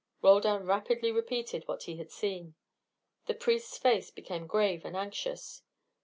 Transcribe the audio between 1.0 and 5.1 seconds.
related what he had seen. The priest's face became grave and